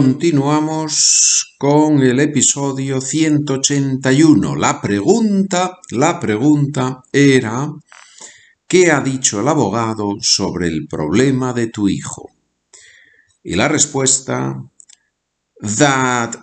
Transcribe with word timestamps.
Continuamos 0.00 1.56
con 1.58 2.00
el 2.04 2.20
episodio 2.20 3.00
181. 3.00 4.54
La 4.54 4.80
pregunta, 4.80 5.78
la 5.90 6.20
pregunta 6.20 7.02
era, 7.12 7.68
¿qué 8.68 8.92
ha 8.92 9.00
dicho 9.00 9.40
el 9.40 9.48
abogado 9.48 10.12
sobre 10.20 10.68
el 10.68 10.86
problema 10.86 11.52
de 11.52 11.66
tu 11.66 11.88
hijo? 11.88 12.30
Y 13.42 13.56
la 13.56 13.66
respuesta, 13.66 14.62
that 15.60 16.36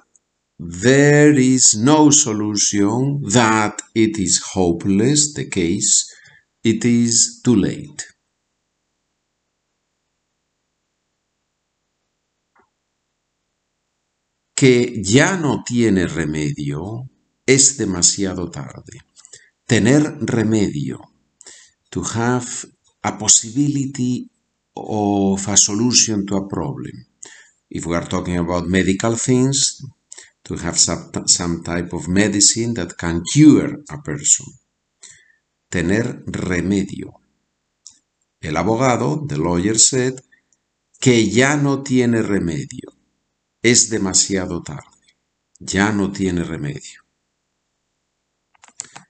there 0.59 1.41
is 1.41 1.77
no 1.77 2.11
solution, 2.11 3.21
that 3.31 3.77
it 3.93 4.19
is 4.19 4.41
hopeless, 4.53 5.33
the 5.33 5.47
case, 5.47 6.13
it 6.61 6.83
is 6.83 7.39
too 7.41 7.55
late. 7.55 8.14
Que 14.55 15.03
ya 15.03 15.35
no 15.35 15.63
tiene 15.65 16.07
remedio, 16.07 17.09
es 17.45 17.77
demasiado 17.77 18.49
tarde. 18.49 19.01
Tener 19.65 20.17
remedio, 20.21 21.01
to 21.89 22.01
have 22.01 22.47
a 23.03 23.17
possibility 23.17 24.31
of 24.73 25.45
a 25.49 25.57
solution 25.57 26.25
to 26.25 26.37
a 26.37 26.47
problem. 26.47 27.05
If 27.69 27.85
we 27.85 27.97
are 27.97 28.07
talking 28.07 28.37
about 28.37 28.65
medical 28.67 29.17
things, 29.17 29.83
to 30.43 30.55
have 30.55 30.77
some, 30.77 31.11
some 31.25 31.61
type 31.61 31.91
of 31.91 32.07
medicine 32.07 32.75
that 32.75 32.95
can 32.97 33.23
cure 33.23 33.83
a 33.89 34.01
person. 34.01 34.45
Tener 35.69 36.23
remedio. 36.27 37.15
El 38.39 38.55
abogado, 38.55 39.25
the 39.27 39.37
lawyer 39.37 39.77
said, 39.77 40.13
que 40.99 41.29
ya 41.29 41.57
no 41.57 41.83
tiene 41.83 42.21
remedio 42.21 42.94
es 43.71 43.89
demasiado 43.89 44.61
tarde. 44.61 45.07
Ya 45.59 45.91
no 45.91 46.11
tiene 46.11 46.43
remedio. 46.43 47.01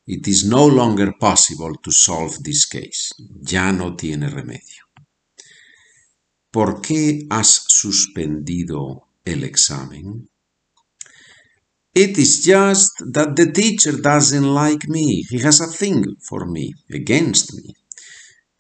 It 0.06 0.28
is 0.28 0.46
no 0.46 0.70
longer 0.70 1.14
possible 1.20 1.74
to 1.84 1.92
solve 1.92 2.38
this 2.42 2.66
case. 2.66 3.14
Ya 3.42 3.74
no 3.74 3.98
tiene 3.98 4.30
remedio. 4.30 4.86
¿Por 6.52 6.80
qué 6.82 7.28
has 7.30 7.66
suspendido 7.68 9.10
el 9.26 9.44
examen? 9.44 10.30
It 11.94 12.18
is 12.18 12.42
just 12.46 12.92
that 13.12 13.36
the 13.36 13.52
teacher 13.52 14.00
doesn't 14.02 14.54
like 14.54 14.88
me. 14.88 15.24
He 15.30 15.40
has 15.40 15.60
a 15.60 15.68
thing 15.68 16.16
for 16.22 16.46
me, 16.46 16.74
against 16.94 17.54
me. 17.56 17.76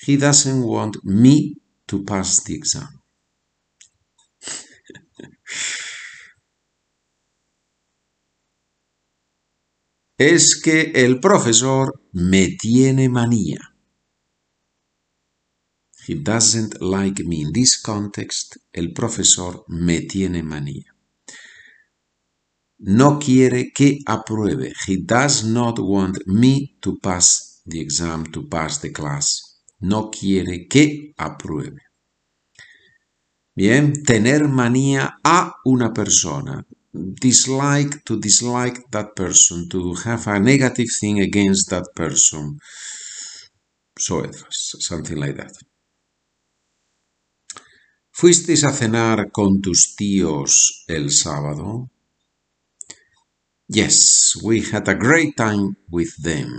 He 0.01 0.17
doesn't 0.17 0.61
want 0.61 0.97
me 1.05 1.55
to 1.87 2.03
pass 2.03 2.43
the 2.43 2.55
exam. 2.55 3.01
es 10.17 10.61
que 10.61 10.91
el 10.95 11.19
profesor 11.19 12.01
me 12.13 12.49
tiene 12.49 13.09
manía. 13.09 13.59
He 16.07 16.15
doesn't 16.15 16.79
like 16.81 17.23
me. 17.25 17.41
In 17.41 17.51
this 17.51 17.81
context, 17.81 18.57
el 18.71 18.93
profesor 18.93 19.65
me 19.67 20.01
tiene 20.01 20.43
manía. 20.43 20.95
No 22.77 23.17
quiere 23.19 23.71
que 23.73 23.99
apruebe. 24.05 24.73
He 24.87 24.97
does 24.97 25.43
not 25.43 25.79
want 25.79 26.19
me 26.27 26.77
to 26.81 26.97
pass 26.99 27.61
the 27.65 27.81
exam, 27.81 28.25
to 28.31 28.47
pass 28.47 28.79
the 28.81 28.91
class. 28.91 29.63
No 29.79 30.11
quiere 30.11 30.67
que 30.67 31.13
apruebe. 31.17 31.81
Bien, 33.55 33.93
tener 34.03 34.47
manía 34.47 35.17
a 35.23 35.55
una 35.65 35.91
persona 35.91 36.67
dislike 37.19 38.03
to 38.05 38.19
dislike 38.19 38.79
that 38.91 39.15
person, 39.15 39.67
to 39.69 39.93
have 40.05 40.27
a 40.27 40.39
negative 40.39 40.87
thing 40.99 41.19
against 41.19 41.69
that 41.69 41.87
person. 41.95 42.57
So 43.97 44.25
something 44.51 45.17
like 45.17 45.37
that. 45.37 45.53
¿Fuisteis 48.11 48.63
a 48.63 48.71
cenar 48.71 49.31
con 49.31 49.61
tus 49.61 49.95
tíos 49.97 50.85
el 50.87 51.11
sábado? 51.11 51.89
Yes, 53.67 54.37
we 54.43 54.61
had 54.61 54.87
a 54.87 54.95
great 54.95 55.35
time 55.35 55.75
with 55.89 56.15
them. 56.21 56.49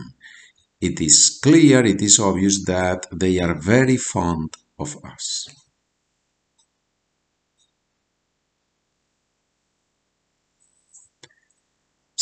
It 0.81 1.01
is 1.01 1.39
clear, 1.43 1.85
it 1.87 2.03
is 2.03 2.19
obvious 2.19 2.65
that 2.67 3.07
they 3.11 3.39
are 3.41 3.55
very 3.59 3.97
fond 3.97 4.51
of 4.79 4.97
us. 5.05 5.49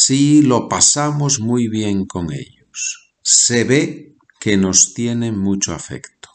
Sí, 0.06 0.42
lo 0.42 0.68
pasamos 0.68 1.40
muy 1.40 1.66
bien 1.68 2.04
con 2.04 2.30
ellos. 2.30 3.14
Se 3.22 3.64
ve 3.64 4.14
que 4.38 4.58
nos 4.58 4.92
tienen 4.92 5.38
mucho 5.38 5.72
afecto. 5.72 6.28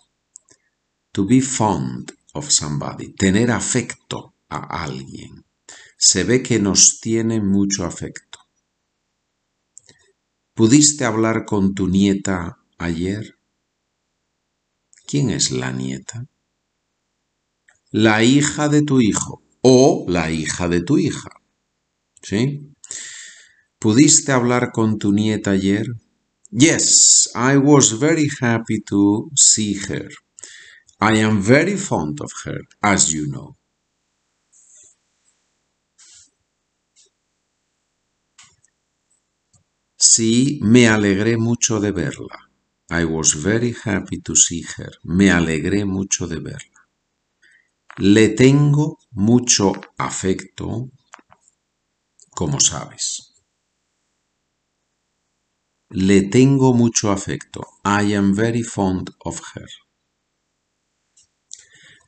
To 1.11 1.27
be 1.27 1.39
fond 1.39 2.11
of 2.33 2.49
somebody, 2.49 3.13
tener 3.13 3.51
afecto 3.51 4.33
a 4.49 4.83
alguien. 4.83 5.45
Se 5.97 6.23
ve 6.23 6.41
que 6.41 6.57
nos 6.57 6.99
tienen 6.99 7.47
mucho 7.47 7.85
afecto. 7.85 8.39
¿Pudiste 10.55 11.05
hablar 11.05 11.45
con 11.45 11.75
tu 11.75 11.87
nieta 11.87 12.57
ayer? 12.79 13.37
¿Quién 15.05 15.29
es 15.29 15.51
la 15.51 15.71
nieta? 15.71 16.25
La 17.91 18.23
hija 18.23 18.67
de 18.67 18.81
tu 18.81 18.99
hijo 18.99 19.43
o 19.61 20.05
la 20.07 20.31
hija 20.31 20.67
de 20.67 20.81
tu 20.81 20.97
hija. 20.97 21.29
¿Sí? 22.23 22.68
¿Pudiste 23.79 24.33
hablar 24.33 24.73
con 24.73 24.97
tu 24.99 25.13
nieta 25.13 25.51
ayer? 25.51 25.85
Yes, 26.51 27.29
I 27.33 27.55
was 27.55 27.97
very 27.97 28.27
happy 28.41 28.81
to 28.89 29.29
see 29.35 29.73
her. 29.87 30.09
I 30.99 31.19
am 31.19 31.41
very 31.41 31.77
fond 31.77 32.19
of 32.19 32.29
her, 32.43 32.59
as 32.81 33.13
you 33.13 33.27
know. 33.27 33.55
Sí, 39.95 40.59
me 40.61 40.89
alegré 40.89 41.37
mucho 41.37 41.79
de 41.79 41.93
verla. 41.93 42.37
I 42.89 43.05
was 43.05 43.33
very 43.41 43.73
happy 43.85 44.19
to 44.19 44.35
see 44.35 44.65
her. 44.77 44.91
Me 45.03 45.31
alegré 45.31 45.85
mucho 45.85 46.27
de 46.27 46.39
verla. 46.41 46.81
Le 47.95 48.27
tengo 48.27 48.99
mucho 49.11 49.71
afecto, 49.97 50.89
como 52.31 52.59
sabes. 52.59 53.28
Le 55.91 56.21
tengo 56.21 56.73
mucho 56.73 57.11
afecto. 57.11 57.65
I 57.83 58.13
am 58.13 58.35
very 58.35 58.61
fond 58.61 59.09
of 59.25 59.41
her. 59.55 59.67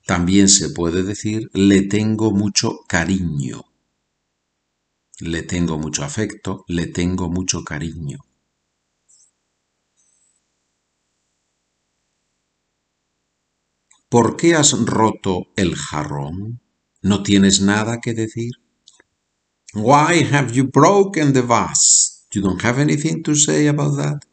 También 0.05 0.49
se 0.49 0.69
puede 0.69 1.01
decir 1.03 1.49
le 1.53 1.81
tengo 1.83 2.31
mucho 2.31 2.81
cariño. 2.87 3.63
Le 5.19 5.43
tengo 5.43 5.79
mucho 5.79 6.03
afecto, 6.03 6.63
le 6.67 6.87
tengo 6.87 7.29
mucho 7.29 7.63
cariño. 7.63 8.19
¿Por 14.09 14.35
qué 14.35 14.55
has 14.55 14.73
roto 14.85 15.47
el 15.55 15.75
jarrón? 15.75 16.61
¿No 17.01 17.23
tienes 17.23 17.61
nada 17.61 17.99
que 17.99 18.13
decir? 18.13 18.51
Why 19.73 20.23
have 20.31 20.51
you 20.53 20.69
broken 20.69 21.33
the 21.33 21.41
vase? 21.41 22.00
You 22.33 22.41
don't 22.41 22.61
have 22.61 22.79
anything 22.79 23.23
to 23.23 23.35
say 23.35 23.67
about 23.67 23.97
that? 23.97 24.25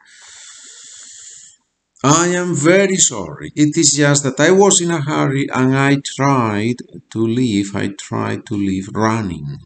I 2.05 2.29
am 2.29 2.55
very 2.55 2.97
sorry. 2.97 3.51
It 3.57 3.77
is 3.77 3.93
just 3.93 4.23
that 4.23 4.39
I 4.39 4.53
was 4.53 4.81
in 4.81 4.93
a 4.93 5.01
hurry 5.01 5.49
and 5.53 5.77
I 5.77 5.97
tried 5.97 6.77
to 7.11 7.27
leave. 7.27 7.75
I 7.75 7.89
tried 7.89 8.47
to 8.47 8.55
leave 8.55 8.89
running. 8.95 9.59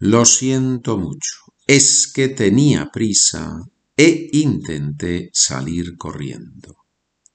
Lo 0.00 0.24
siento 0.26 0.98
mucho. 0.98 1.54
Es 1.66 2.12
que 2.12 2.28
tenía 2.28 2.90
prisa 2.92 3.62
e 3.96 4.28
intenté 4.32 5.30
salir 5.32 5.96
corriendo. 5.96 6.76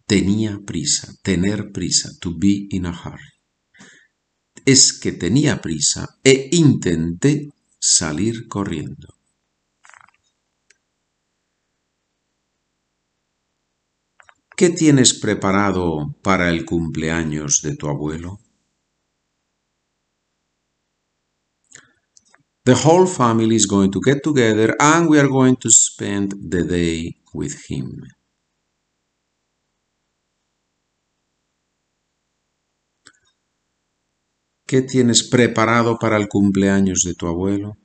Tenía 0.05 0.59
prisa, 0.63 1.15
tener 1.23 1.71
prisa, 1.71 2.11
to 2.19 2.37
be 2.37 2.67
in 2.69 2.85
a 2.85 2.91
hurry 2.91 3.34
es 4.65 4.93
que 4.93 5.11
tenía 5.11 5.61
prisa 5.61 6.17
e 6.23 6.49
intenté 6.51 7.49
salir 7.79 8.47
corriendo. 8.47 9.15
¿Qué 14.57 14.69
tienes 14.69 15.13
preparado 15.13 16.15
para 16.23 16.49
el 16.49 16.65
cumpleaños 16.65 17.61
de 17.61 17.75
tu 17.75 17.89
abuelo? 17.89 18.39
The 22.63 22.73
whole 22.73 23.05
family 23.05 23.55
is 23.55 23.67
going 23.67 23.91
to 23.91 23.99
get 23.99 24.23
together 24.23 24.75
and 24.79 25.07
we 25.07 25.19
are 25.19 25.27
going 25.27 25.55
to 25.57 25.69
spend 25.69 26.33
the 26.49 26.63
day 26.63 27.17
with 27.33 27.69
him. 27.69 28.01
¿Qué 34.67 34.81
tienes 34.81 35.21
preparado 35.21 35.99
para 35.99 36.17
el 36.17 36.27
cumpleaños 36.27 37.03
de 37.03 37.13
tu 37.13 37.27
abuelo? 37.27 37.77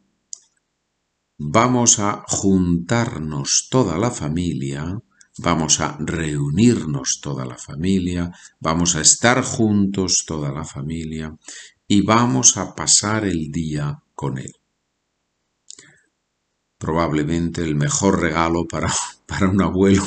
Vamos 1.36 1.98
a 1.98 2.24
juntarnos 2.26 3.68
toda 3.70 3.98
la 3.98 4.10
familia, 4.10 4.98
vamos 5.36 5.80
a 5.80 5.98
reunirnos 6.00 7.20
toda 7.20 7.44
la 7.44 7.58
familia, 7.58 8.32
vamos 8.60 8.96
a 8.96 9.02
estar 9.02 9.42
juntos 9.42 10.24
toda 10.26 10.52
la 10.52 10.64
familia 10.64 11.36
y 11.86 12.00
vamos 12.00 12.56
a 12.56 12.74
pasar 12.74 13.26
el 13.26 13.52
día 13.52 14.02
con 14.14 14.38
él. 14.38 14.54
Probablemente 16.78 17.62
el 17.62 17.74
mejor 17.74 18.22
regalo 18.22 18.66
para, 18.66 18.90
para 19.26 19.50
un 19.50 19.60
abuelo 19.60 20.04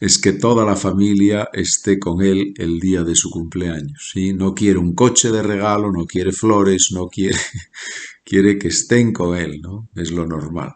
es 0.00 0.18
que 0.18 0.32
toda 0.32 0.64
la 0.64 0.76
familia 0.76 1.48
esté 1.52 1.98
con 1.98 2.22
él 2.22 2.52
el 2.56 2.80
día 2.80 3.02
de 3.02 3.14
su 3.14 3.30
cumpleaños. 3.30 4.10
¿sí? 4.12 4.32
No 4.32 4.54
quiere 4.54 4.78
un 4.78 4.94
coche 4.94 5.30
de 5.30 5.42
regalo, 5.42 5.90
no 5.90 6.04
quiere 6.04 6.32
flores, 6.32 6.88
no 6.92 7.06
quiere, 7.06 7.38
quiere 8.24 8.58
que 8.58 8.68
estén 8.68 9.12
con 9.12 9.36
él, 9.36 9.60
¿no? 9.62 9.88
Es 9.94 10.10
lo 10.10 10.26
normal. 10.26 10.74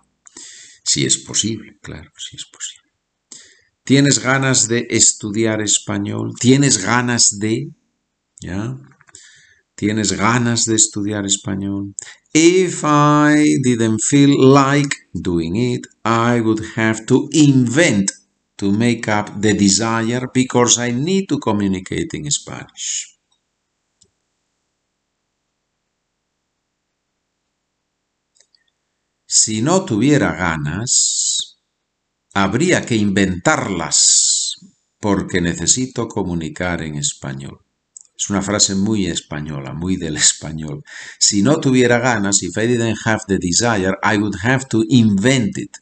Si 0.83 1.05
es 1.05 1.19
posible, 1.19 1.79
claro, 1.83 2.11
si 2.17 2.37
es 2.37 2.47
posible. 2.47 2.81
¿Tienes 3.85 4.23
ganas 4.23 4.69
de 4.69 4.87
estudiar 4.91 5.61
español? 5.61 6.33
¿Tienes 6.39 6.83
ganas 6.83 7.39
de? 7.39 7.71
¿Ya? 8.41 8.77
¿Tienes 9.75 10.13
ganas 10.13 10.65
de 10.65 10.77
estudiar 10.77 11.27
español? 11.27 11.95
If 12.33 12.85
I 12.85 13.59
didn't 13.63 14.01
feel 14.03 14.31
like 14.53 14.95
doing 15.13 15.57
it, 15.57 15.87
I 16.05 16.41
would 16.41 16.63
have 16.77 17.05
to 17.07 17.29
invent 17.33 18.11
to 18.61 18.71
make 18.71 19.09
up 19.09 19.31
the 19.41 19.55
desire 19.55 20.29
because 20.35 20.79
I 20.79 20.93
need 20.93 21.29
to 21.31 21.39
communicate 21.39 22.13
in 22.13 22.31
Spanish. 22.31 23.17
Si 29.27 29.63
no 29.63 29.87
tuviera 29.87 30.33
ganas, 30.37 31.57
habría 32.35 32.85
que 32.85 32.97
inventarlas 32.97 34.57
porque 34.99 35.41
necesito 35.41 36.07
comunicar 36.07 36.83
en 36.83 36.97
español. 36.97 37.65
Es 38.15 38.29
una 38.29 38.43
frase 38.43 38.75
muy 38.75 39.07
española, 39.07 39.73
muy 39.73 39.97
del 39.97 40.19
español. 40.19 40.85
Si 41.19 41.41
no 41.41 41.61
tuviera 41.61 41.99
ganas, 41.99 42.43
if 42.43 42.55
I 42.59 42.67
didn't 42.67 42.99
have 43.07 43.23
the 43.27 43.39
desire, 43.39 43.95
I 44.03 44.19
would 44.19 44.37
have 44.43 44.67
to 44.69 44.85
invent 44.91 45.57
it. 45.57 45.75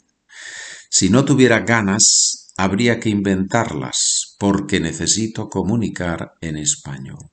Si 0.88 1.10
no 1.10 1.24
tuviera 1.24 1.58
ganas, 1.60 2.37
habría 2.58 2.98
que 2.98 3.08
inventarlas 3.08 4.34
porque 4.36 4.80
necesito 4.80 5.48
comunicar 5.48 6.34
en 6.40 6.56
español. 6.56 7.30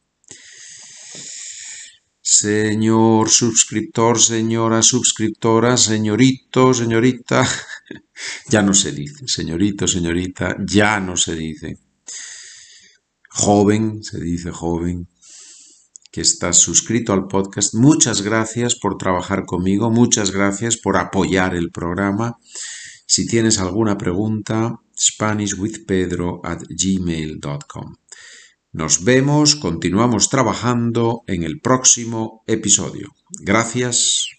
Señor 2.21 3.29
suscriptor, 3.29 4.19
señora 4.19 4.83
suscriptora, 4.83 5.77
señorito, 5.77 6.75
señorita, 6.75 7.47
ya 8.49 8.61
no 8.61 8.75
se 8.75 8.91
dice, 8.91 9.27
señorito, 9.27 9.87
señorita, 9.87 10.57
ya 10.63 10.99
no 10.99 11.17
se 11.17 11.35
dice. 11.35 11.79
Joven, 13.29 14.03
se 14.03 14.19
dice 14.19 14.51
joven, 14.51 15.07
que 16.11 16.21
estás 16.21 16.59
suscrito 16.59 17.13
al 17.13 17.25
podcast. 17.25 17.73
Muchas 17.73 18.21
gracias 18.21 18.75
por 18.75 18.97
trabajar 18.97 19.45
conmigo, 19.45 19.89
muchas 19.89 20.29
gracias 20.29 20.77
por 20.77 20.97
apoyar 20.97 21.55
el 21.55 21.71
programa. 21.71 22.37
Si 23.07 23.27
tienes 23.27 23.59
alguna 23.59 23.97
pregunta, 23.97 24.79
SpanishWithPedro 24.95 26.41
at 26.43 26.63
gmail.com. 26.69 27.95
Nos 28.71 29.03
vemos, 29.03 29.55
continuamos 29.55 30.29
trabajando 30.29 31.21
en 31.27 31.43
el 31.43 31.61
próximo 31.61 32.43
episodio. 32.47 33.13
Gracias. 33.41 34.34